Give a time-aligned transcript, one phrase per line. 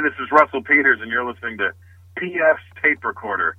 [0.00, 1.72] Hey, this is Russell Peters, and you're listening to
[2.16, 3.54] PF's Tape Recorder.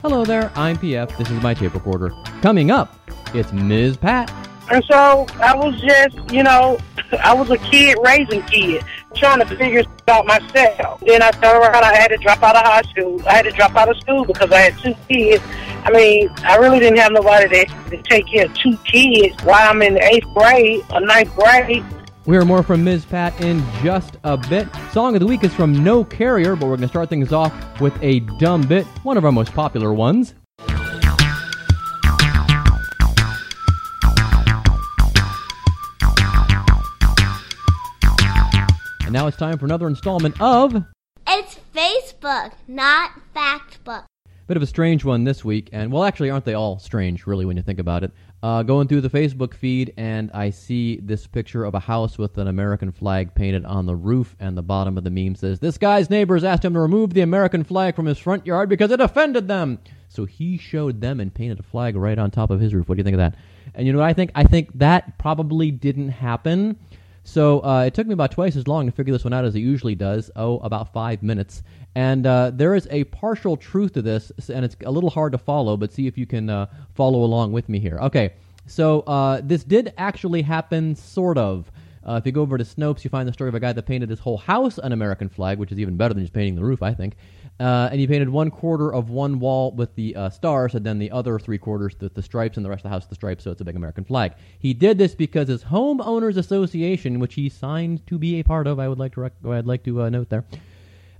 [0.00, 1.14] Hello there, I'm PF.
[1.18, 2.10] This is my tape recorder.
[2.40, 2.98] Coming up,
[3.34, 3.98] it's Ms.
[3.98, 4.32] Pat.
[4.70, 6.78] And so I was just, you know,
[7.22, 8.84] I was a kid raising kids,
[9.14, 11.00] trying to figure it myself.
[11.00, 13.20] Then I turned around, I had to drop out of high school.
[13.26, 15.42] I had to drop out of school because I had two kids.
[15.84, 19.70] I mean, I really didn't have nobody to, to take care of two kids while
[19.70, 21.84] I'm in the eighth grade or ninth grade.
[22.24, 23.04] We hear more from Ms.
[23.04, 24.68] Pat in just a bit.
[24.92, 27.52] Song of the week is from No Carrier, but we're going to start things off
[27.80, 30.34] with a dumb bit, one of our most popular ones.
[39.12, 40.86] And now it's time for another installment of
[41.28, 44.06] It's Facebook, not Factbook.
[44.46, 47.44] Bit of a strange one this week, and well, actually, aren't they all strange, really,
[47.44, 48.12] when you think about it?
[48.42, 52.38] Uh, going through the Facebook feed, and I see this picture of a house with
[52.38, 55.76] an American flag painted on the roof, and the bottom of the meme says, This
[55.76, 59.00] guy's neighbors asked him to remove the American flag from his front yard because it
[59.02, 59.78] offended them.
[60.08, 62.88] So he showed them and painted a flag right on top of his roof.
[62.88, 63.34] What do you think of that?
[63.74, 64.30] And you know what I think?
[64.34, 66.78] I think that probably didn't happen.
[67.24, 69.54] So uh, it took me about twice as long to figure this one out as
[69.54, 70.30] it usually does.
[70.34, 71.62] Oh, about five minutes.
[71.94, 75.38] And uh, there is a partial truth to this, and it's a little hard to
[75.38, 77.98] follow, but see if you can uh, follow along with me here.
[78.00, 78.32] Okay,
[78.66, 81.70] so uh, this did actually happen, sort of.
[82.04, 83.84] Uh, if you go over to Snopes, you find the story of a guy that
[83.84, 86.64] painted his whole house an American flag, which is even better than just painting the
[86.64, 87.14] roof, I think.
[87.62, 90.98] Uh, and he painted one quarter of one wall with the uh, stars, and then
[90.98, 93.14] the other three quarters with the stripes, and the rest of the house with the
[93.14, 94.32] stripes, so it's a big American flag.
[94.58, 98.80] He did this because his homeowners association, which he signed to be a part of,
[98.80, 100.44] I would like to rec- I'd like to uh, note there.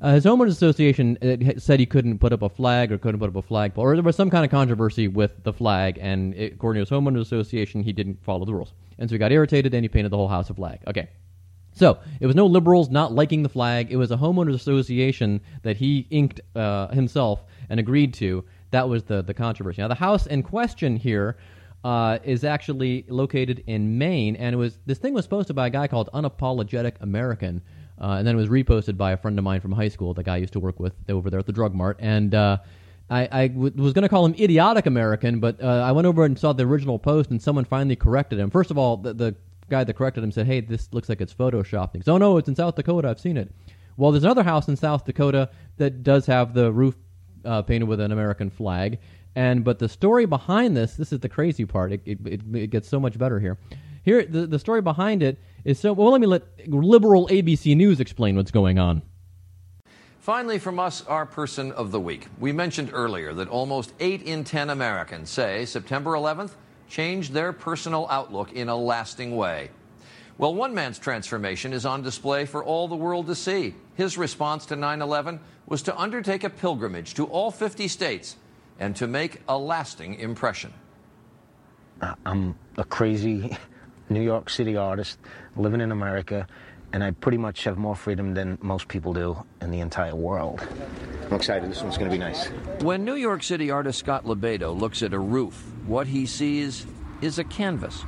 [0.00, 1.16] Uh, his homeowners association
[1.60, 4.02] said he couldn't put up a flag or couldn't put up a flagpole, or there
[4.02, 7.84] was some kind of controversy with the flag, and it, according to his homeowners association,
[7.84, 10.26] he didn't follow the rules, and so he got irritated and he painted the whole
[10.26, 10.80] house a flag.
[10.88, 11.08] Okay.
[11.72, 13.90] So it was no liberals not liking the flag.
[13.90, 18.44] It was a homeowners association that he inked uh, himself and agreed to.
[18.70, 19.82] That was the the controversy.
[19.82, 21.36] Now the house in question here
[21.84, 25.70] uh, is actually located in Maine, and it was this thing was posted by a
[25.70, 27.62] guy called Unapologetic American,
[28.00, 30.22] uh, and then it was reposted by a friend of mine from high school, the
[30.22, 32.34] guy I used to work with over there at the drug mart, and.
[32.34, 32.58] Uh,
[33.10, 36.24] I, I w- was going to call him idiotic American, but uh, I went over
[36.24, 38.48] and saw the original post, and someone finally corrected him.
[38.48, 39.34] First of all, the, the
[39.72, 42.36] guy that corrected him said, "Hey, this looks like it's photoshopped." He goes, "Oh no,
[42.36, 43.08] it's in South Dakota.
[43.08, 43.50] I've seen it."
[43.96, 46.94] Well, there's another house in South Dakota that does have the roof
[47.44, 48.98] uh, painted with an American flag,
[49.34, 51.92] and but the story behind this, this is the crazy part.
[51.92, 53.58] It it, it, it gets so much better here.
[54.04, 55.92] Here, the the story behind it is so.
[55.92, 59.02] Well, let me let liberal ABC News explain what's going on.
[60.18, 62.28] Finally, from us, our person of the week.
[62.38, 66.52] We mentioned earlier that almost 8 in 10 Americans say September 11th
[66.92, 69.70] changed their personal outlook in a lasting way.
[70.36, 73.74] Well, one man's transformation is on display for all the world to see.
[73.94, 78.36] His response to 9 11 was to undertake a pilgrimage to all 50 states
[78.78, 80.74] and to make a lasting impression.
[82.02, 83.56] Uh, I'm a crazy
[84.10, 85.18] New York City artist
[85.56, 86.46] living in America,
[86.92, 90.60] and I pretty much have more freedom than most people do in the entire world.
[91.26, 91.70] I'm excited.
[91.70, 92.48] This one's going to be nice.
[92.82, 96.86] When New York City artist Scott LoBaido looks at a roof, what he sees
[97.20, 98.04] is a canvas.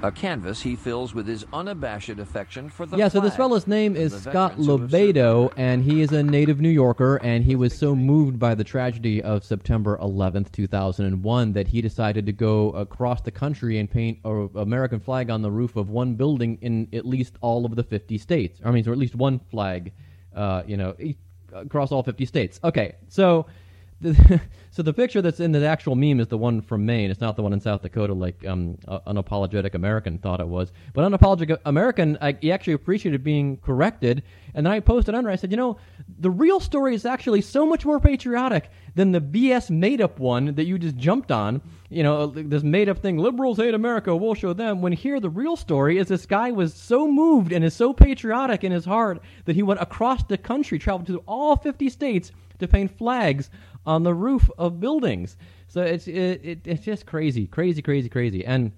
[0.00, 3.96] A canvas he fills with his unabashed affection for the Yeah, so this fellow's name
[3.96, 7.42] is Scott veterans who have served LoBaido, and he is a native New Yorker, and
[7.42, 12.32] he was so moved by the tragedy of September 11th, 2001, that he decided to
[12.32, 16.58] go across the country and paint an American flag on the roof of one building
[16.60, 18.60] in at least all of the 50 states.
[18.64, 19.92] I mean, or at least one flag,
[20.32, 20.94] uh, you know,
[21.52, 22.60] across all 50 states.
[22.62, 23.46] Okay, so
[24.00, 27.10] the, so the picture that's in the actual meme is the one from Maine.
[27.10, 30.72] It's not the one in South Dakota, like um, uh, unapologetic American thought it was.
[30.94, 34.22] But unapologetic American, I, he actually appreciated being corrected.
[34.54, 35.30] And then I posted under.
[35.30, 35.78] I said, you know,
[36.18, 40.54] the real story is actually so much more patriotic than the BS made up one
[40.54, 41.60] that you just jumped on.
[41.90, 43.18] You know, this made up thing.
[43.18, 44.14] Liberals hate America.
[44.14, 44.82] We'll show them.
[44.82, 48.62] When here, the real story is this guy was so moved and is so patriotic
[48.64, 52.68] in his heart that he went across the country, traveled to all 50 states to
[52.68, 53.50] paint flags
[53.88, 55.36] on the roof of buildings.
[55.66, 58.44] So it's it, it, it's just crazy, crazy, crazy, crazy.
[58.44, 58.72] And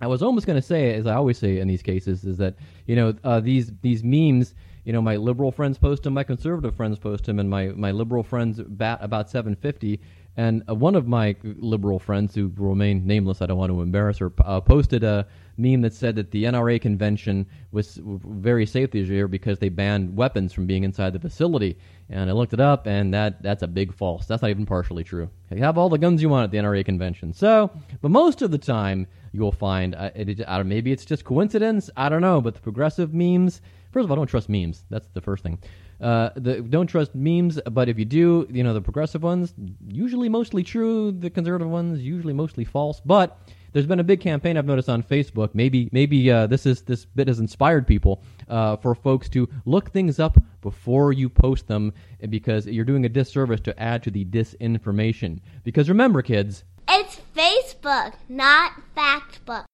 [0.00, 2.56] I was almost going to say, as I always say in these cases, is that
[2.86, 4.54] you know uh, these these memes
[4.88, 7.90] you know, my liberal friends post him, my conservative friends post him, and my my
[7.90, 10.00] liberal friends bat about 750.
[10.38, 14.18] And uh, one of my liberal friends, who remain nameless, I don't want to embarrass
[14.18, 15.26] her, uh, posted a
[15.56, 20.16] meme that said that the NRA convention was very safe this year because they banned
[20.16, 21.76] weapons from being inside the facility.
[22.08, 24.26] And I looked it up, and that that's a big false.
[24.26, 25.28] That's not even partially true.
[25.50, 27.32] You have all the guns you want at the NRA convention.
[27.32, 31.24] So, but most of the time, you will find uh, it, it, maybe it's just
[31.24, 31.90] coincidence.
[31.96, 32.40] I don't know.
[32.40, 33.60] But the progressive memes.
[33.90, 34.84] First of all, don't trust memes.
[34.88, 35.58] That's the first thing.
[36.00, 39.52] Uh, the, don't trust memes, but if you do, you know the progressive ones
[39.88, 41.12] usually mostly true.
[41.12, 43.00] The conservative ones usually mostly false.
[43.00, 43.38] But
[43.72, 45.50] there's been a big campaign I've noticed on Facebook.
[45.54, 49.90] Maybe maybe uh, this is this bit has inspired people uh, for folks to look
[49.90, 51.92] things up before you post them
[52.28, 55.40] because you're doing a disservice to add to the disinformation.
[55.64, 59.64] Because remember, kids, it's Facebook, not Factbook.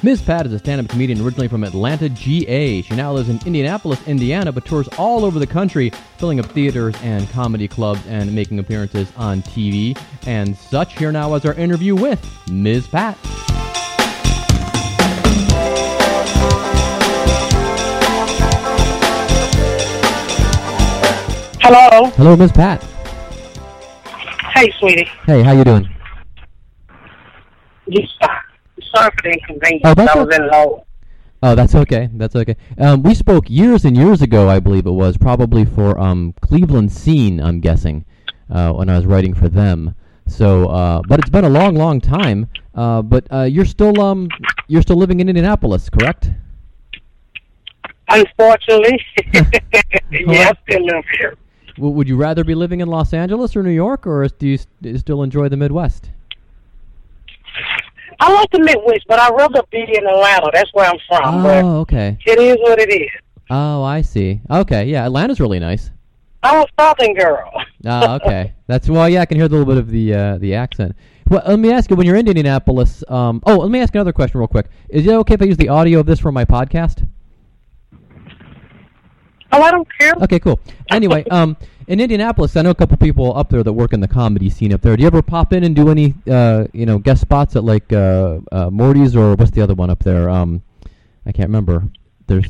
[0.00, 0.22] Ms.
[0.22, 2.82] Pat is a stand up comedian originally from Atlanta, GA.
[2.82, 6.94] She now lives in Indianapolis, Indiana, but tours all over the country, filling up theaters
[7.02, 10.96] and comedy clubs and making appearances on TV and such.
[10.96, 12.86] Here now is our interview with Ms.
[12.86, 13.18] Pat.
[21.60, 22.10] Hello.
[22.10, 22.52] Hello, Ms.
[22.52, 22.84] Pat.
[24.54, 25.10] Hey, sweetie.
[25.26, 25.92] Hey, how you doing?
[27.88, 28.30] You stop.
[28.30, 28.47] Uh,
[28.94, 29.82] Sorry for the inconvenience.
[29.84, 30.84] Oh, that's I was o- in low.
[31.42, 32.08] Oh, that's okay.
[32.14, 32.56] That's okay.
[32.78, 36.90] Um, we spoke years and years ago, I believe it was, probably for um, Cleveland
[36.90, 38.04] Scene, I'm guessing,
[38.50, 39.94] uh, when I was writing for them.
[40.26, 42.48] So, uh, but it's been a long, long time.
[42.74, 44.28] Uh, but uh, you're still um,
[44.68, 46.30] you're still living in Indianapolis, correct?
[48.10, 48.98] Unfortunately,
[50.10, 51.34] yeah, I still live here.
[51.76, 54.56] W- would you rather be living in Los Angeles or New York, or do you,
[54.56, 56.10] st- do you still enjoy the Midwest?
[58.20, 60.50] I like the Midwest, but I'd rather be in Atlanta.
[60.52, 61.46] That's where I'm from.
[61.46, 62.18] Oh, okay.
[62.26, 63.08] it is what it is.
[63.50, 64.40] Oh, I see.
[64.50, 65.90] Okay, yeah, Atlanta's really nice.
[66.42, 67.50] I'm a Southern girl.
[67.84, 68.54] Ah, okay.
[68.66, 69.08] That's well.
[69.08, 70.94] Yeah, I can hear a little bit of the uh, the accent.
[71.28, 74.12] Well, let me ask you: When you're in Indianapolis, um, oh, let me ask another
[74.12, 74.66] question real quick.
[74.88, 77.08] Is it okay if I use the audio of this for my podcast?
[79.50, 80.14] Oh, I don't care.
[80.22, 80.60] Okay, cool.
[80.90, 81.56] Anyway, um,
[81.88, 84.74] in Indianapolis, I know a couple people up there that work in the comedy scene
[84.74, 84.94] up there.
[84.94, 87.90] Do you ever pop in and do any, uh, you know, guest spots at like
[87.94, 90.28] uh, uh, Morty's or what's the other one up there?
[90.28, 90.62] Um,
[91.24, 91.84] I can't remember.
[92.26, 92.44] There's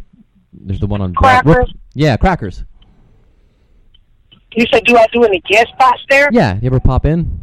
[0.52, 1.73] there's the one on Crackers?
[1.94, 2.64] Yeah, Crackers.
[4.56, 6.29] You said, do I do any guest spots there?
[6.32, 7.38] Yeah, you ever pop in?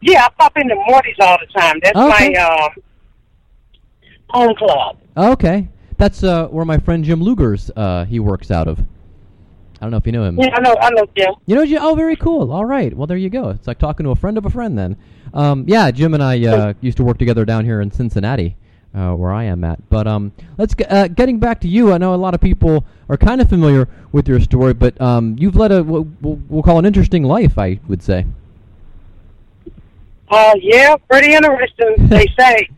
[0.00, 1.80] Yeah, I pop into Morty's all the time.
[1.82, 2.32] That's Okay.
[2.32, 2.70] my um,
[4.30, 4.96] home club.
[5.16, 5.68] Okay,
[5.98, 8.80] that's uh, where my friend Jim Luger's uh, he works out of.
[9.80, 10.38] I don't know if you know him.
[10.38, 10.74] Yeah, I know.
[10.80, 11.34] I know Jim.
[11.46, 11.78] You know, Jim?
[11.82, 12.52] Oh, very cool.
[12.52, 12.92] All right.
[12.96, 13.50] Well, there you go.
[13.50, 14.96] It's like talking to a friend of a friend then.
[15.34, 18.56] Um, yeah, Jim and I uh, used to work together down here in Cincinnati,
[18.94, 19.88] uh, where I am at.
[19.88, 21.92] But um, let's get, uh, getting back to you.
[21.92, 25.36] I know a lot of people are kind of familiar with your story, but um,
[25.38, 28.26] you've led a what we'll, we'll call an interesting life, I would say.
[30.30, 31.94] Uh, yeah, pretty interesting.
[32.08, 32.68] they say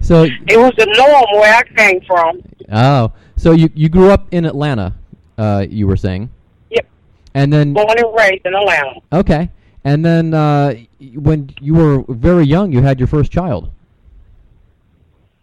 [0.00, 2.42] So, it was the norm where I came from.
[2.70, 4.94] oh, so you you grew up in Atlanta,
[5.38, 6.30] uh, you were saying,
[6.70, 6.86] Yep,
[7.34, 9.00] and then born and raised in Atlanta.
[9.12, 9.50] okay,
[9.84, 10.74] and then uh,
[11.14, 13.70] when you were very young, you had your first child.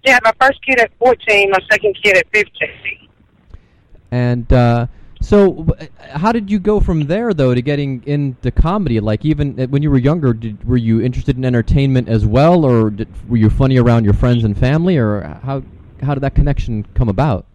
[0.06, 2.70] Yeah, my first kid at 14, my second kid at 15.
[4.12, 4.88] And uh,
[5.22, 5.68] so,
[6.00, 9.02] how did you go from there, though, to getting into comedy?
[9.02, 12.64] Like, even uh, when you were younger, did, were you interested in entertainment as well,
[12.64, 15.64] or did, were you funny around your friends and family, or how
[16.02, 17.46] how did that connection come about?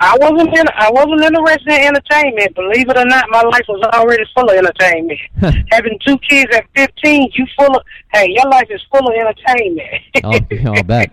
[0.00, 2.54] I wasn't in, I wasn't interested in entertainment.
[2.54, 5.18] Believe it or not, my life was already full of entertainment.
[5.72, 9.88] Having two kids at 15, you full of, hey, your life is full of entertainment.
[10.22, 11.10] I'll, I'll bet.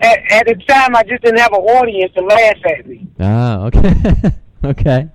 [0.00, 3.06] at, at the time, I just didn't have an audience to laugh at me.
[3.20, 3.92] Ah, okay,
[4.64, 5.08] okay.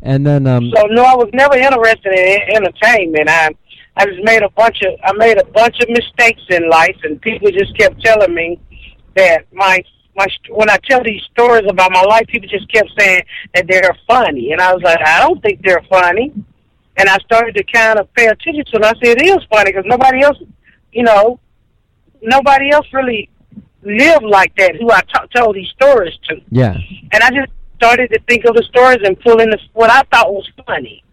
[0.00, 3.28] And then, um, So no, I was never interested in entertainment.
[3.28, 3.50] I
[3.96, 7.20] I just made a bunch of I made a bunch of mistakes in life, and
[7.22, 8.58] people just kept telling me
[9.16, 9.82] that my
[10.16, 13.22] my when I tell these stories about my life, people just kept saying
[13.54, 16.32] that they're funny, and I was like, I don't think they're funny.
[16.96, 18.84] And I started to kind of pay attention to it.
[18.84, 20.38] I said, it is funny because nobody else,
[20.92, 21.40] you know,
[22.22, 23.28] nobody else really
[23.82, 24.76] lived like that.
[24.76, 26.76] Who I t- told these stories to yeah,
[27.12, 30.02] and I just started to think of the stories and pull in the, what I
[30.10, 31.03] thought was funny,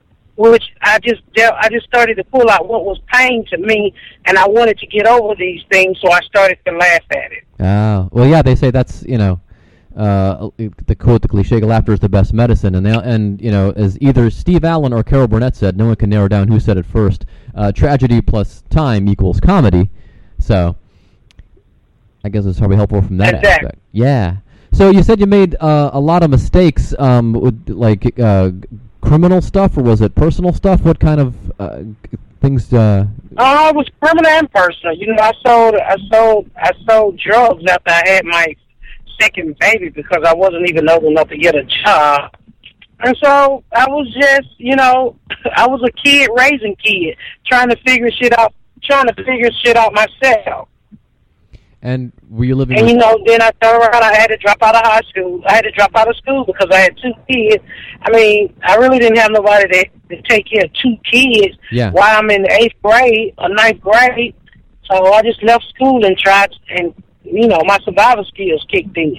[0.41, 3.93] which I just dealt, I just started to pull out what was pain to me,
[4.25, 7.43] and I wanted to get over these things, so I started to laugh at it.
[7.59, 8.41] ah, well, yeah.
[8.41, 9.39] They say that's you know,
[9.95, 10.49] uh,
[10.87, 13.97] the quote, the cliche, laughter is the best medicine, and they, and you know, as
[14.01, 16.85] either Steve Allen or Carol Burnett said, no one can narrow down who said it
[16.85, 17.25] first.
[17.53, 19.89] Uh, tragedy plus time equals comedy.
[20.39, 20.75] So,
[22.23, 23.49] I guess it's probably helpful from that Exactly.
[23.67, 23.79] aspect.
[23.91, 24.37] Yeah.
[24.73, 28.51] So you said you made uh, a lot of mistakes, um, with, like uh,
[29.11, 30.85] criminal stuff, or was it personal stuff?
[30.85, 31.83] What kind of uh,
[32.39, 32.71] things?
[32.71, 34.95] Uh, Oh, it was criminal and personal.
[34.95, 38.55] You know, I sold, I sold, I sold drugs after I had my
[39.19, 42.33] second baby because I wasn't even old enough to get a job.
[43.01, 45.17] And so I was just, you know,
[45.57, 49.75] I was a kid raising kid, trying to figure shit out, trying to figure shit
[49.75, 50.69] out myself.
[51.81, 52.77] And were you living?
[52.77, 54.03] And you know, then I turned around.
[54.03, 55.41] I had to drop out of high school.
[55.47, 57.63] I had to drop out of school because I had two kids.
[58.01, 61.91] I mean, I really didn't have nobody to, to take care of two kids Yeah.
[61.91, 64.35] while I'm in the eighth grade or ninth grade.
[64.89, 69.17] So I just left school and tried, and you know, my survival skills kicked in.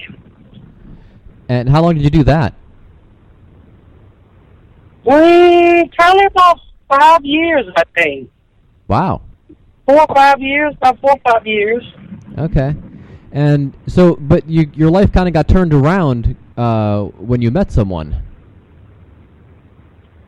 [1.49, 2.53] and how long did you do that?
[5.05, 8.29] Mm, probably about five years, I think.
[8.87, 9.21] Wow.
[9.85, 11.83] Four or five years, about four or five years.
[12.37, 12.75] Okay.
[13.31, 17.71] And so, but you, your life kind of got turned around uh, when you met
[17.71, 18.21] someone.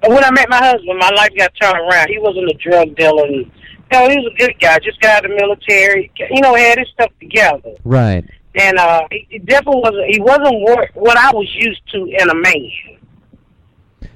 [0.04, 2.10] When I met my husband, my life got turned around.
[2.10, 3.26] He wasn't a drug dealer.
[3.26, 3.52] And, you
[3.92, 4.80] know, he was a good guy.
[4.80, 6.12] Just got out of the military.
[6.32, 7.76] You know, had his stuff together.
[7.84, 8.26] Right.
[8.56, 10.06] And uh, he, definitely wasn't.
[10.10, 12.72] He wasn't what, what I was used to in a man.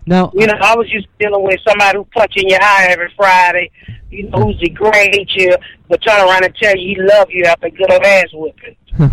[0.10, 2.88] Now, You know, I was used to dealing with somebody who punch in your eye
[2.90, 3.70] every Friday.
[4.10, 5.56] You know, who's degrade you,
[5.88, 8.76] but turn around and tell you he love you after a good old ass whipping.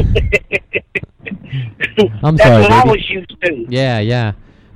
[2.22, 3.66] I'm That's sorry, what I was used to.
[3.68, 4.32] yeah, yeah.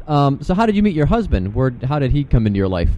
[0.06, 1.54] Um, so how did you meet your husband?
[1.54, 2.90] Where, how did he come into your life?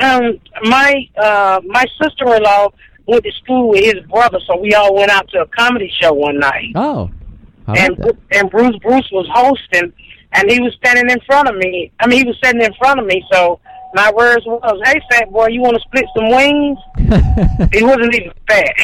[0.00, 2.68] Um, my uh, my sister in law
[3.06, 6.12] went to school with his brother, so we all went out to a comedy show
[6.12, 6.72] one night.
[6.74, 7.10] Oh,
[7.66, 7.98] and
[8.32, 9.92] and Bruce Bruce was hosting,
[10.32, 11.92] and he was standing in front of me.
[12.00, 13.24] I mean, he was sitting in front of me.
[13.32, 13.60] So
[13.94, 16.78] my words was, "Hey, fat boy, you want to split some wings?"
[17.72, 18.74] He wasn't even fat.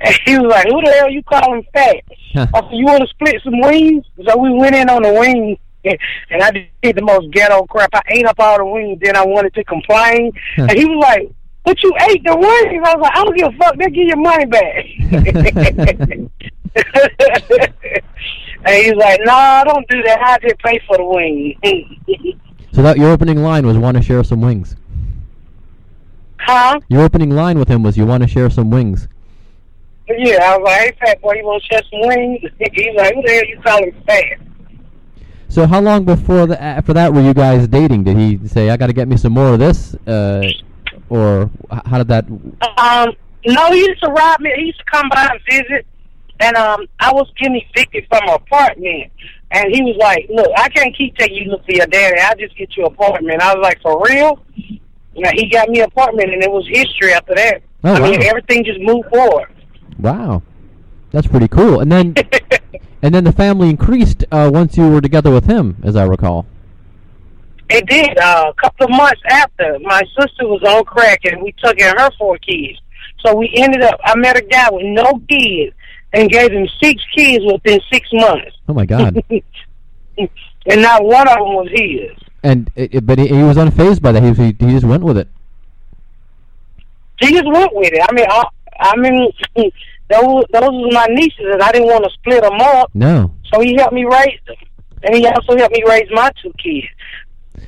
[0.00, 3.02] and he was like, "Who the hell you calling fat?" I said, oh, "You want
[3.02, 5.58] to split some wings?" So we went in on the wings.
[5.84, 7.90] And I did the most ghetto crap.
[7.92, 9.00] I ate up all the wings.
[9.02, 11.28] Then I wanted to complain, and he was like,
[11.64, 13.76] "But you ate the wings." I was like, "I don't give a fuck.
[13.76, 14.84] They give your money back."
[18.64, 20.20] and he's like, "No, nah, don't do that.
[20.22, 21.56] I did pay for the wings."
[22.72, 24.76] so that your opening line was want to share some wings.
[26.38, 26.80] huh?
[26.88, 29.08] Your opening line with him was you want to share some wings.
[30.08, 32.40] Yeah, I was like, "Hey, fat boy, you want to share some wings?"
[32.72, 34.38] He's like, "Who the hell you calling fat?"
[35.48, 38.04] So how long before the, after that were you guys dating?
[38.04, 40.48] Did he say I got to get me some more of this, uh,
[41.10, 41.50] or
[41.84, 42.24] how did that?
[42.78, 43.12] Um,
[43.44, 44.50] no, he used to rob me.
[44.56, 45.86] He used to come by and visit,
[46.42, 49.12] and um, I was getting evicted from an apartment,
[49.50, 52.20] and he was like, "Look, I can't keep taking you to look for your daddy.
[52.20, 54.44] I'll just get you an apartment." I was like, "For real?"
[55.14, 57.62] Yeah, he got me an apartment, and it was history after that.
[57.84, 59.52] Oh, I mean, everything just moved forward.
[59.98, 60.42] Wow,
[61.10, 61.80] that's pretty cool.
[61.80, 62.14] And then
[63.02, 66.46] and then the family increased uh, once you were together with him, as I recall.
[67.70, 68.18] It did.
[68.18, 71.96] Uh, a couple of months after, my sister was on crack, and we took in
[71.96, 72.78] her four kids.
[73.24, 73.98] So we ended up.
[74.04, 75.74] I met a guy with no kids,
[76.12, 79.22] and gave him six kids within six months, Oh my God!
[80.18, 82.16] and not one of them was his.
[82.42, 84.22] and it, it- but he, he was unfazed by that.
[84.22, 85.28] He, he he just went with it.
[87.20, 88.02] He just went with it.
[88.08, 88.44] I mean, I,
[88.80, 89.30] I mean,
[90.10, 92.90] those those were my nieces, and I didn't want to split them up.
[92.94, 93.34] No.
[93.52, 94.56] So he helped me raise them,
[95.04, 96.86] and he also helped me raise my two kids.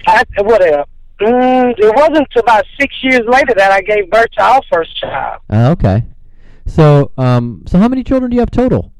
[0.06, 0.84] I whatever.
[1.20, 4.96] Mm, it wasn't until about six years later that I gave birth to our first
[5.00, 5.40] child.
[5.48, 6.02] Uh, okay.
[6.66, 8.92] So um so how many children do you have total?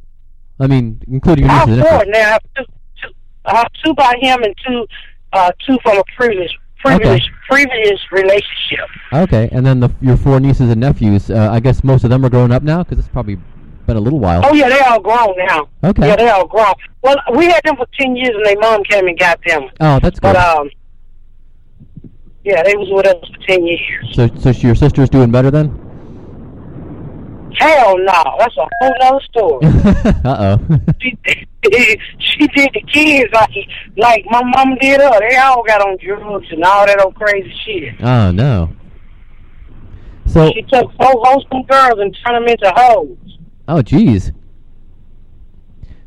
[0.61, 2.19] I mean, including your I have four now.
[2.19, 2.65] I have two,
[3.03, 4.87] two, I have two by him and two,
[5.33, 7.21] uh, two from a previous previous Okay.
[7.49, 8.87] previous relationship.
[9.13, 11.31] Okay, and then the, your four nieces and nephews.
[11.31, 13.39] Uh, I guess most of them are grown up now because it's probably
[13.87, 14.43] been a little while.
[14.45, 15.69] Oh yeah, they all grown now.
[15.83, 16.07] Okay.
[16.07, 16.73] Yeah, they all grown.
[17.03, 19.63] Well, we had them for ten years, and their mom came and got them.
[19.81, 20.35] Oh, that's good.
[20.35, 20.71] But um,
[22.45, 24.07] yeah, they was with us for ten years.
[24.13, 25.84] so so your sister's doing better then?
[27.59, 29.67] Hell no, that's a whole nother story.
[30.25, 30.79] uh oh.
[31.01, 31.17] she,
[32.19, 33.51] she did the kids like
[33.97, 35.19] like my mom did her.
[35.29, 37.95] They all got on drugs and all that old crazy shit.
[38.03, 38.71] oh no.
[40.27, 43.17] So She took four wholesome girls and turned them into hoes.
[43.69, 44.33] oh geez.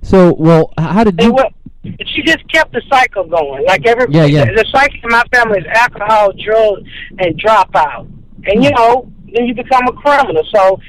[0.02, 1.34] So well, how did They you?
[1.34, 1.50] were,
[2.06, 3.66] she just kept the cycle going.
[3.66, 4.46] Like every Yeah, yeah.
[4.46, 6.82] the cycle in my family is alcohol, drugs,
[7.20, 8.08] and dropout.
[8.46, 10.44] And you know, then you become a criminal.
[10.54, 10.80] So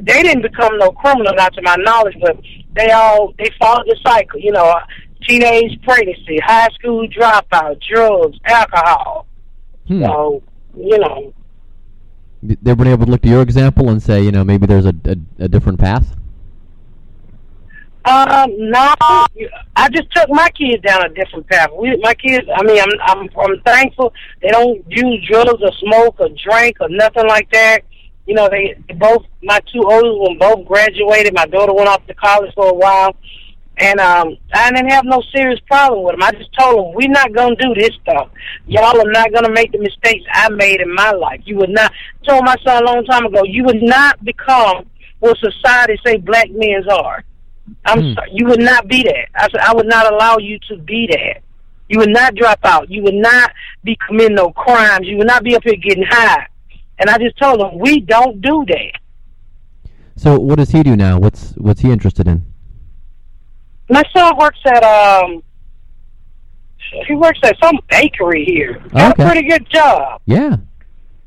[0.00, 2.38] they didn't become no criminal, not to my knowledge, but
[2.74, 4.40] they all they followed the cycle.
[4.40, 4.74] You know,
[5.26, 9.26] teenage pregnancy, high school dropout, drugs, alcohol.
[9.86, 10.02] Hmm.
[10.02, 10.42] So
[10.76, 11.32] you know,
[12.42, 14.94] They've been able to look to your example and say, you know, maybe there's a,
[15.04, 16.14] a, a different path.
[18.04, 21.70] Um, no, I just took my kids down a different path.
[21.76, 26.20] We, my kids, I mean, I'm, I'm, I'm thankful they don't use drugs or smoke
[26.20, 27.80] or drink or nothing like that.
[28.26, 31.32] You know, they, they both, my two oldest one both graduated.
[31.34, 33.14] My daughter went off to college for a while.
[33.78, 36.22] And um, I didn't have no serious problem with them.
[36.22, 38.30] I just told them, we're not going to do this stuff.
[38.66, 41.42] Y'all are not going to make the mistakes I made in my life.
[41.44, 44.86] You would not, I told my son a long time ago, you would not become
[45.20, 47.22] what society say black men are.
[47.84, 48.14] I'm Hmm.
[48.14, 49.26] sorry, you would not be that.
[49.34, 51.42] I said I would not allow you to be that.
[51.88, 52.90] You would not drop out.
[52.90, 53.52] You would not
[53.84, 55.06] be committing no crimes.
[55.06, 56.46] You would not be up here getting high.
[56.98, 58.92] And I just told him we don't do that.
[60.16, 61.18] So what does he do now?
[61.18, 62.44] What's what's he interested in?
[63.90, 65.42] My son works at um
[67.06, 68.78] he works at some bakery here.
[68.92, 69.22] Got Okay.
[69.22, 70.20] a pretty good job.
[70.26, 70.56] Yeah.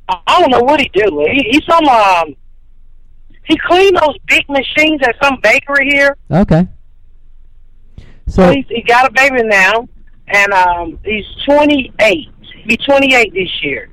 [0.09, 1.25] I don't know what he do.
[1.31, 2.35] He, he's some um
[3.43, 6.15] he clean those big machines at some bakery here.
[6.31, 6.67] Okay.
[8.27, 9.87] So So he's, he got a baby now,
[10.27, 12.27] and um, he's 28.
[12.41, 13.89] He'll be 28 this year.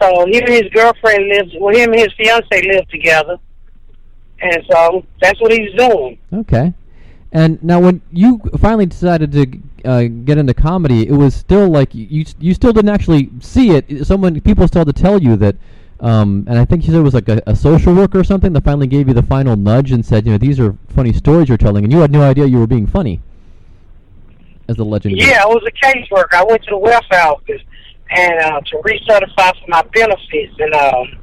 [0.00, 1.54] So him and his girlfriend lives.
[1.58, 3.38] Well, him and his fiance live together,
[4.40, 6.18] and so that's what he's doing.
[6.32, 6.74] okay.
[7.32, 11.94] And now, when you finally decided to uh, get into comedy, it was still like
[11.94, 14.04] you you still didn't actually see it.
[14.04, 15.56] Someone people still had to tell you that.
[16.00, 18.54] Um, and I think you said it was like a, a social worker or something
[18.54, 21.46] that finally gave you the final nudge and said, you know, these are funny stories
[21.46, 23.20] you're telling, and you had no idea you were being funny.
[24.66, 25.20] As the legend.
[25.20, 26.32] Yeah, I was a caseworker.
[26.32, 27.60] I went to the welfare office
[28.10, 31.18] and uh, to recertify for my benefits, and um,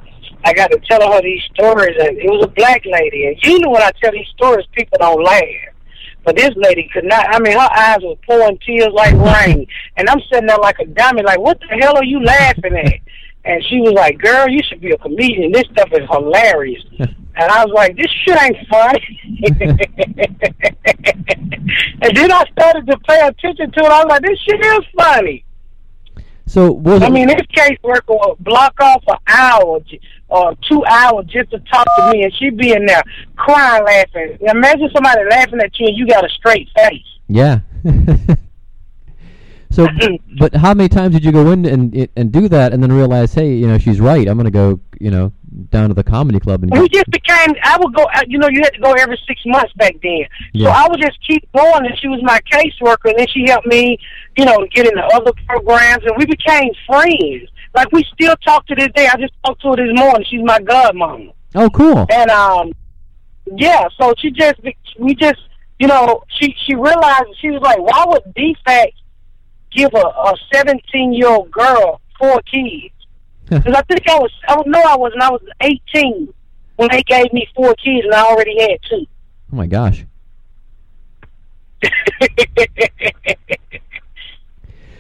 [0.46, 1.96] I got to tell her these stories.
[2.00, 5.24] And it was a black lady, and usually when I tell these stories, people don't
[5.24, 5.44] laugh.
[6.24, 7.34] But this lady could not.
[7.34, 9.66] I mean, her eyes were pouring tears like rain,
[9.96, 13.00] and I'm sitting there like a dummy, like, "What the hell are you laughing at?"
[13.46, 15.52] And she was like, "Girl, you should be a comedian.
[15.52, 16.84] This stuff is hilarious."
[17.40, 19.22] And I was like, "This shit ain't funny."
[22.02, 23.92] and then I started to pay attention to it.
[23.92, 25.46] I was like, "This shit is funny."
[26.48, 29.82] So was I mean, this caseworker will block off an hour
[30.30, 33.04] or two hours just to talk to me, and she be in there
[33.36, 34.38] crying, laughing.
[34.42, 37.04] Imagine somebody laughing at you and you got a straight face.
[37.28, 37.60] Yeah.
[39.72, 39.88] so,
[40.40, 43.34] but how many times did you go in and and do that, and then realize,
[43.34, 44.26] hey, you know, she's right.
[44.26, 45.34] I'm going to go, you know,
[45.70, 46.72] down to the comedy club and.
[46.72, 47.56] We just became.
[47.64, 48.04] I would go.
[48.04, 50.26] uh, You know, you had to go every six months back then.
[50.56, 53.68] So I would just keep going, and she was my caseworker, and then she helped
[53.68, 53.98] me,
[54.38, 57.50] you know, get into other programs, and we became friends.
[57.76, 59.08] Like we still talk to this day.
[59.08, 60.26] I just talked to her this morning.
[60.30, 61.34] She's my godmama.
[61.56, 62.06] oh, cool.
[62.12, 62.74] And um,
[63.56, 63.88] yeah.
[64.00, 64.60] So she just,
[64.98, 65.40] we just,
[65.80, 68.88] you know, she she realized she was like, why would DFAC
[69.76, 72.94] give a a seventeen year old girl four kids?
[73.50, 75.22] Because I think I was, I was no, I wasn't.
[75.22, 76.34] I was eighteen
[76.76, 79.06] when they gave me four kids, and I already had two.
[79.54, 80.06] Oh my gosh.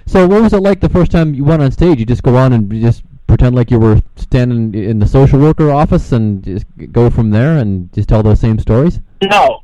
[0.07, 1.99] So, what was it like the first time you went on stage?
[1.99, 5.69] You just go on and just pretend like you were standing in the social worker
[5.69, 9.01] office and just go from there and just tell those same stories.
[9.21, 9.63] No,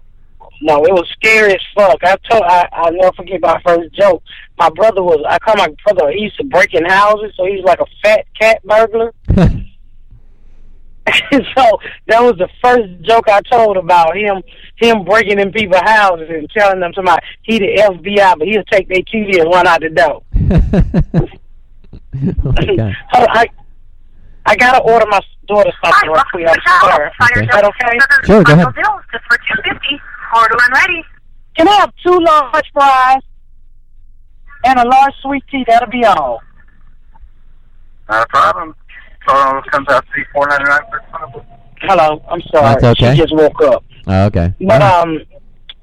[0.63, 1.99] no, it was scary as fuck.
[2.03, 4.23] I told, I I'll never forget my first joke.
[4.57, 6.11] My brother was, I call my brother.
[6.11, 9.13] He used to break in houses, so he was like a fat cat burglar.
[11.31, 14.41] so that was the first joke I told about him
[14.77, 18.87] him breaking in people's houses and telling them somebody he the FBI, but he'll take
[18.87, 20.23] their TV and run out the door.
[22.45, 22.95] oh my God.
[23.11, 23.47] Hold on, I
[24.45, 26.47] I gotta order my daughter something real quick.
[26.47, 27.11] I'm sorry.
[27.21, 27.41] Okay.
[27.41, 27.99] Is that okay?
[28.25, 28.67] Sure, go ahead.
[29.11, 29.99] Just for two fifty.
[30.35, 31.03] Order when ready.
[31.55, 33.21] Can I have two large fries
[34.65, 35.63] and a large sweet tea?
[35.67, 36.41] That'll be all.
[38.09, 38.75] Not a problem.
[39.27, 41.45] So it comes out to be four ninety nine for example.
[41.81, 42.75] Hello, I'm sorry.
[42.79, 43.15] That's okay.
[43.15, 43.83] She just woke up.
[44.07, 44.53] Oh, okay.
[44.59, 45.19] But um,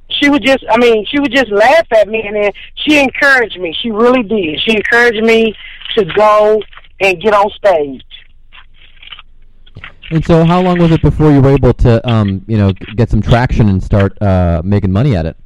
[0.08, 3.58] she would just, I mean, she would just laugh at me, and then she encouraged
[3.58, 3.74] me.
[3.80, 4.60] She really did.
[4.66, 5.54] She encouraged me
[5.96, 6.60] to go
[7.00, 8.02] and get on stage.
[10.10, 13.08] And so, how long was it before you were able to, um, you know, get
[13.10, 15.36] some traction and start uh, making money at it?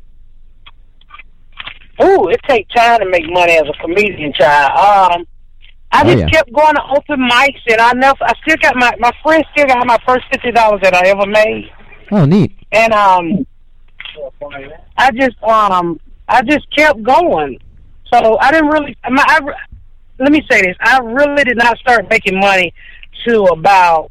[1.98, 4.72] Oh, it takes time to make money as a comedian, child.
[5.16, 5.26] Um,
[5.92, 6.28] I Oh, just yeah.
[6.30, 9.66] kept going to open mics, and I never, I still got my my friend still
[9.66, 11.70] got my first fifty dollars that I ever made,
[12.10, 12.56] Oh, neat.
[12.72, 13.46] and um,
[14.96, 17.58] I just um, I just kept going.
[18.12, 18.96] So I didn't really.
[19.04, 19.40] I, I,
[20.18, 22.72] let me say this: I really did not start making money
[23.26, 24.10] to about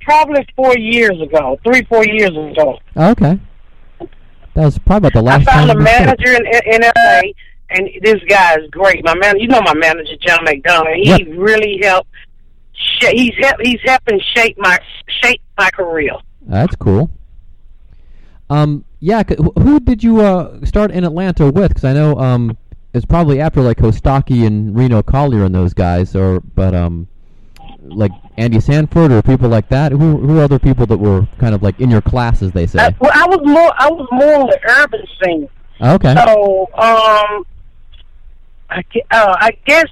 [0.00, 2.78] probably four years ago, three, four years ago.
[2.96, 3.38] Okay.
[4.54, 5.48] That was probably about the last time.
[5.48, 5.78] I found time.
[5.78, 7.20] a manager in, in LA,
[7.70, 9.04] and this guy is great.
[9.04, 10.94] My man, you know my manager, John McDonough.
[10.96, 11.20] He Yep.
[11.36, 12.08] really helped.
[13.12, 14.78] He's help, he's helping shape my
[15.22, 16.12] shape my career.
[16.42, 17.10] That's cool.
[18.50, 19.22] Um, yeah.
[19.58, 21.68] Who did you uh, start in Atlanta with?
[21.68, 22.56] Because I know um,
[22.94, 27.06] it's probably after like Costaki and Reno Collier and those guys, or but um,
[27.88, 29.92] like Andy Sanford or people like that.
[29.92, 32.66] Who who are other people that were kind of like in your class, as they
[32.66, 32.78] say?
[32.80, 35.48] I, well, I was more I was more on the urban scene.
[35.80, 36.14] okay.
[36.14, 37.44] So, um,
[38.70, 39.86] I, uh, I guess,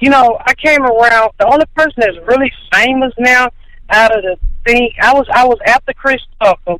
[0.00, 1.30] you know, I came around.
[1.38, 3.48] The only person that's really famous now
[3.90, 6.76] out of the thing, I was I was after Chris Tucker,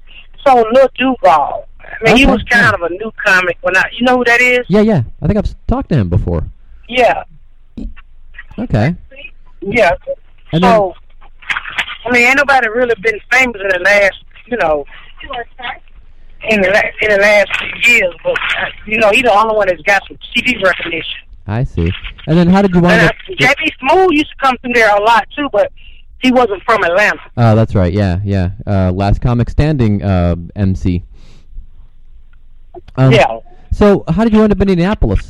[0.47, 1.69] so Lil Duval.
[1.81, 4.41] I mean, he was kind of a new comic when I, you know who that
[4.41, 4.61] is?
[4.69, 5.03] Yeah, yeah.
[5.21, 6.45] I think I've talked to him before.
[6.89, 7.25] Yeah,
[8.59, 8.95] Okay.
[9.61, 9.91] yeah.
[10.55, 10.95] And so,
[12.07, 14.85] I mean, ain't nobody really been famous in the last, you know,
[16.49, 17.49] in the last, in the last
[17.83, 18.15] few years.
[18.23, 21.19] But uh, you know, he's the only one that's got some TV recognition.
[21.47, 21.91] I see.
[22.27, 23.17] And then how did you wind And up?
[23.29, 25.73] uh, JB Smoove used to come through there a lot too, but
[26.21, 27.21] he wasn't from Atlanta.
[27.37, 27.93] Oh, that's right.
[27.93, 28.51] Yeah, yeah.
[28.67, 31.05] Uh, last comic standing uh, MC.
[32.97, 33.27] Um, yeah.
[33.73, 35.29] So how did you end up in Indianapolis?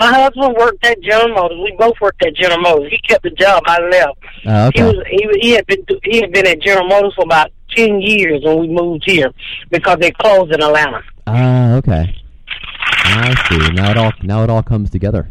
[0.00, 1.58] My husband worked at General Motors.
[1.62, 2.90] We both worked at General Motors.
[2.90, 3.62] He kept the job.
[3.66, 4.18] I left.
[4.46, 7.52] Oh, He was he, he had been he had been at General Motors for about
[7.76, 9.30] ten years when we moved here
[9.68, 11.02] because they closed in Atlanta.
[11.26, 12.16] Ah, okay.
[12.80, 13.72] I see.
[13.74, 15.28] Now it all now it all comes together.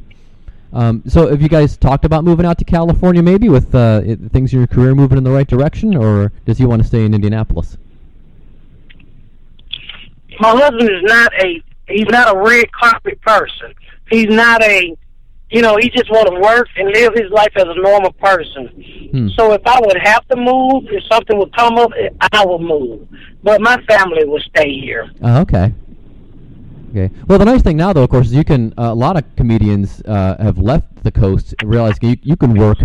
[0.71, 4.19] Um, so have you guys talked about moving out to California, maybe with uh, it,
[4.31, 7.05] things in your career moving in the right direction, or does he want to stay
[7.05, 7.75] in Indianapolis?
[10.39, 13.73] My husband is not a he's not a red carpet person.
[14.09, 14.95] He's not a
[15.49, 18.67] you know, he just want to work and live his life as a normal person.
[19.11, 19.29] Hmm.
[19.35, 21.91] So if I would have to move, if something would come up,
[22.31, 23.07] I would move.
[23.41, 25.09] But my family would stay here.
[25.23, 25.73] Oh, okay.
[26.91, 27.09] Okay.
[27.27, 28.73] Well, the nice thing now, though, of course, is you can.
[28.77, 32.55] Uh, a lot of comedians uh, have left the coast, and realized you you can
[32.55, 32.79] work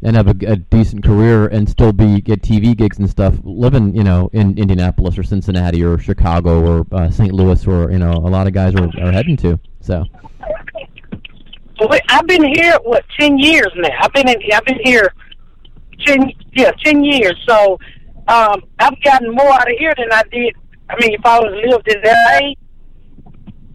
[0.00, 3.96] and have a, a decent career and still be get TV gigs and stuff, living
[3.96, 7.32] you know in Indianapolis or Cincinnati or Chicago or uh, St.
[7.32, 9.58] Louis, or you know a lot of guys are, are heading to.
[9.80, 10.04] So.
[11.80, 13.88] Wait, I've been here what ten years now.
[14.00, 15.12] I've been in, I've been here
[16.06, 17.36] ten yeah ten years.
[17.46, 17.78] So
[18.26, 20.54] um, I've gotten more out of here than I did.
[20.90, 22.54] I mean, if I was lived in LA,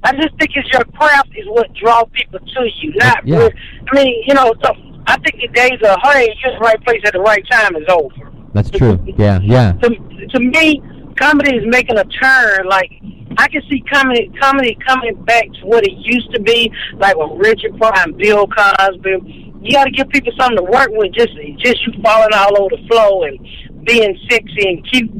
[0.03, 2.93] I just think it's your craft is what draws people to you.
[2.95, 3.47] Not Yeah.
[3.91, 4.53] I mean, you know.
[4.63, 4.73] So
[5.07, 7.75] I think the days of hey, you're in the right place at the right time
[7.75, 8.31] is over.
[8.53, 8.99] That's true.
[9.17, 9.73] Yeah, yeah.
[9.73, 9.89] To
[10.29, 10.81] to me,
[11.17, 12.67] comedy is making a turn.
[12.67, 12.91] Like
[13.37, 17.31] I can see comedy comedy coming back to what it used to be, like with
[17.35, 19.53] Richard Pryor and Bill Cosby.
[19.61, 21.13] You got to give people something to work with.
[21.13, 23.39] Just just you falling all over the floor and
[23.85, 25.11] being sexy and cute.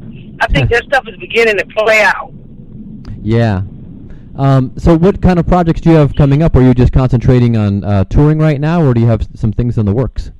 [0.41, 2.31] I think that stuff is beginning to play out.
[3.21, 3.63] Yeah.
[4.35, 6.55] Um, so, what kind of projects do you have coming up?
[6.55, 9.77] Are you just concentrating on uh, touring right now, or do you have some things
[9.77, 10.31] in the works?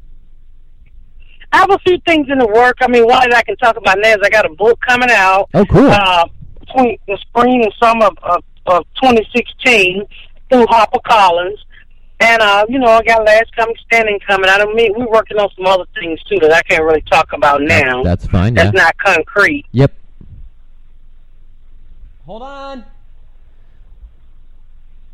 [1.52, 2.78] I have a few things in the work.
[2.82, 5.12] I mean, one that I can talk about now is I got a book coming
[5.12, 5.50] out.
[5.54, 5.88] Oh, cool.
[5.88, 6.26] Uh,
[6.66, 10.04] between the spring and summer of, of, of 2016
[10.50, 11.58] through HarperCollins.
[12.20, 14.62] And, uh, you know, I got Last Comic Standing coming out.
[14.62, 17.62] I mean, we're working on some other things, too, that I can't really talk about
[17.62, 18.04] now.
[18.04, 18.56] That's fine.
[18.56, 18.66] Yeah.
[18.66, 19.66] That's not concrete.
[19.72, 19.94] Yep.
[22.26, 22.86] Hold on.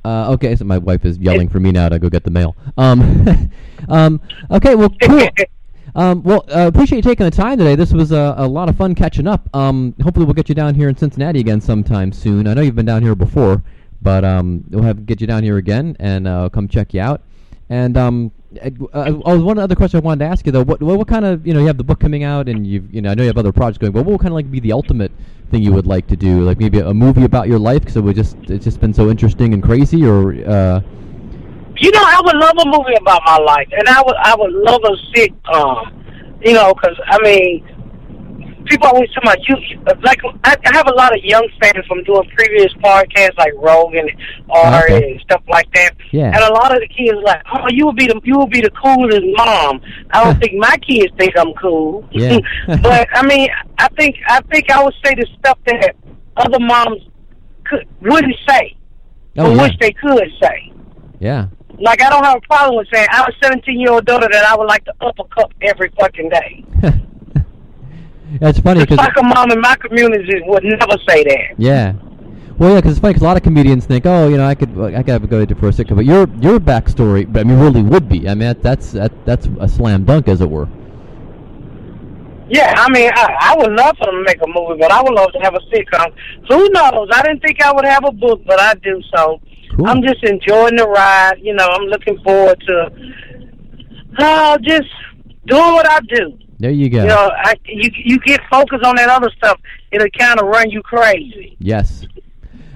[0.06, 2.56] Uh, okay, so my wife is yelling for me now to go get the mail.
[2.78, 3.52] Um,
[3.90, 5.28] um, okay, well, cool.
[5.96, 7.76] Um, well, uh, appreciate you taking the time today.
[7.76, 9.50] This was uh, a lot of fun catching up.
[9.56, 12.48] Um, hopefully, we'll get you down here in Cincinnati again sometime soon.
[12.48, 13.64] I know you've been down here before,
[14.02, 17.22] but um, we'll have get you down here again and uh, come check you out.
[17.70, 20.82] And um, uh, uh, oh, one other question I wanted to ask you though: what,
[20.82, 23.02] what what kind of you know you have the book coming out, and you've you
[23.02, 23.94] know I know you have other projects going.
[23.94, 25.12] But what would kind of like be the ultimate
[25.52, 26.42] thing you would like to do?
[26.42, 29.10] Like maybe a movie about your life because it would just it's just been so
[29.10, 30.82] interesting and crazy, or uh,
[31.80, 34.52] You know, I would love a movie about my life, and I would I would
[34.54, 35.96] love a sitcom.
[36.46, 39.56] You know, because I mean, people always talk about you.
[40.04, 44.08] Like I, I have a lot of young fans from doing previous podcasts like Rogan,
[44.50, 44.96] Ari, Okay.
[44.96, 44.96] Uh-huh.
[44.96, 45.92] and stuff like that.
[46.12, 46.28] Yeah.
[46.28, 48.48] And a lot of the kids are like, oh, you will be the you will
[48.48, 49.82] be the coolest mom.
[50.12, 52.08] I don't think my kids think I'm cool.
[52.12, 52.40] Yeah.
[52.82, 55.96] but I mean, I think I think I would say the stuff that
[56.38, 57.02] other moms
[57.66, 58.78] could wouldn't say,
[59.38, 60.72] oh or yeah, wish they could say.
[61.20, 61.48] yeah,
[61.82, 64.28] Like I don't have a problem with saying I have a 17 year old daughter
[64.32, 66.66] that I would like to uppercut every fucking day.
[68.40, 71.56] That's funny because soccer mom in my community would never say that.
[71.58, 71.94] Yeah.
[72.60, 74.54] Well, yeah, because it's funny 'cause a lot of comedians think, oh, you know, I
[74.54, 77.44] could, I could have a go to for a sitcom, but your your backstory, I
[77.44, 78.28] mean, really would be.
[78.28, 80.68] I mean, that, that's that, that's a slam dunk, as it were.
[82.50, 85.02] Yeah, I mean, I, I would love for them to make a movie, but I
[85.02, 86.12] would love to have a sitcom.
[86.50, 87.08] Who knows?
[87.14, 89.02] I didn't think I would have a book, but I do.
[89.16, 89.40] So
[89.76, 89.88] Cool.
[89.88, 91.40] I'm just enjoying the ride.
[91.42, 92.92] You know, I'm looking forward to
[94.18, 94.90] uh, just
[95.46, 96.38] doing what I do.
[96.60, 97.02] There you go.
[97.04, 99.60] You know, I, you you get focused on that other stuff,
[99.92, 101.56] it'll kind of run you crazy.
[101.60, 102.06] Yes.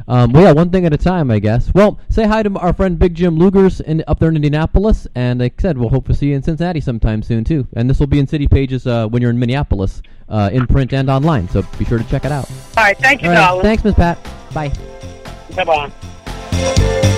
[0.07, 1.73] Um, well, yeah, one thing at a time, I guess.
[1.73, 5.39] Well, say hi to our friend Big Jim Lugers in, up there in Indianapolis, and
[5.39, 7.67] like I said, we'll hope to see you in Cincinnati sometime soon too.
[7.75, 10.93] And this will be in city pages uh, when you're in Minneapolis, uh, in print
[10.93, 11.47] and online.
[11.49, 12.49] So be sure to check it out.
[12.77, 13.63] All right, thank you, All right, darling.
[13.63, 14.17] thanks, Miss Pat.
[14.53, 14.73] Bye.
[15.55, 15.91] Bye bye.
[16.53, 17.12] Thank you.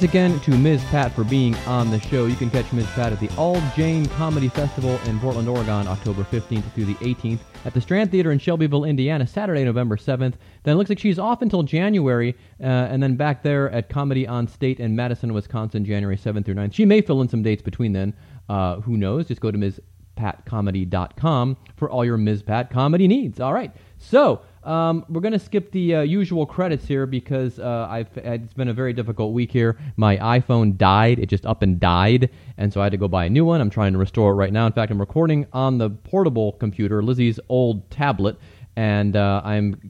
[0.00, 0.82] Thanks again to Ms.
[0.84, 2.24] Pat for being on the show.
[2.24, 2.86] You can catch Ms.
[2.94, 7.40] Pat at the All Jane Comedy Festival in Portland, Oregon, October 15th through the 18th,
[7.66, 10.36] at the Strand Theater in Shelbyville, Indiana, Saturday, November 7th.
[10.62, 14.26] Then it looks like she's off until January, uh, and then back there at Comedy
[14.26, 16.72] on State in Madison, Wisconsin, January 7th through 9th.
[16.72, 18.14] She may fill in some dates between then.
[18.48, 19.28] Uh, who knows?
[19.28, 19.80] Just go to Ms.
[20.20, 22.42] MsPatComedy.com for all your Ms.
[22.42, 23.40] Pat comedy needs.
[23.40, 23.74] All right.
[23.98, 28.52] So, um, we're going to skip the uh, usual credits here because uh, I've it's
[28.52, 29.78] been a very difficult week here.
[29.96, 33.24] My iPhone died; it just up and died, and so I had to go buy
[33.24, 33.60] a new one.
[33.60, 34.66] I'm trying to restore it right now.
[34.66, 38.36] In fact, I'm recording on the portable computer, Lizzie's old tablet,
[38.76, 39.80] and uh, I'm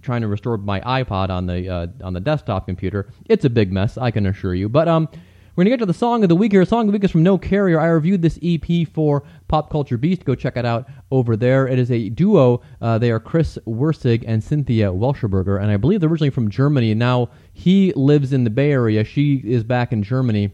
[0.00, 3.08] trying to restore my iPod on the uh, on the desktop computer.
[3.28, 4.68] It's a big mess, I can assure you.
[4.68, 5.08] But um,
[5.56, 6.64] we're gonna get to the song of the week here.
[6.64, 7.80] Song of the week is from No Carrier.
[7.80, 10.24] I reviewed this EP for Pop Culture Beast.
[10.24, 11.66] Go check it out over there.
[11.66, 12.62] It is a duo.
[12.80, 16.94] Uh, they are Chris Wersig and Cynthia Welschberger, and I believe they're originally from Germany.
[16.94, 19.02] Now he lives in the Bay Area.
[19.02, 20.52] She is back in Germany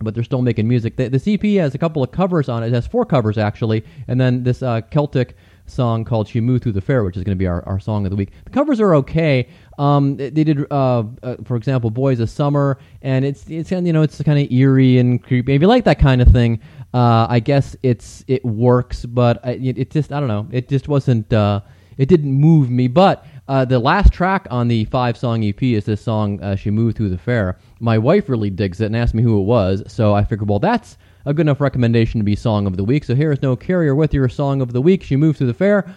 [0.00, 0.96] but they're still making music.
[0.96, 2.68] The, the EP has a couple of covers on it.
[2.68, 6.72] It has four covers actually, and then this uh, Celtic song called "She Moved Through
[6.72, 8.30] the Fair," which is going to be our, our song of the week.
[8.44, 9.48] The covers are okay.
[9.78, 13.92] Um, they, they did, uh, uh, for example, "Boys of Summer," and it's it's you
[13.92, 15.54] know it's kind of eerie and creepy.
[15.54, 16.60] If you like that kind of thing,
[16.94, 19.04] uh, I guess it's it works.
[19.06, 20.46] But I, it, it just I don't know.
[20.50, 21.32] It just wasn't.
[21.32, 21.60] Uh,
[21.98, 22.88] it didn't move me.
[22.88, 26.70] But uh, the last track on the five song EP is this song, uh, She
[26.70, 27.58] Moved Through the Fair.
[27.80, 30.58] My wife really digs it and asked me who it was, so I figured, well,
[30.58, 33.04] that's a good enough recommendation to be Song of the Week.
[33.04, 35.02] So here is No Carrier with your Song of the Week.
[35.02, 35.92] She Moved Through the Fair.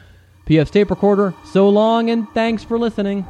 [0.46, 3.26] PF's tape recorder, so long and thanks for listening.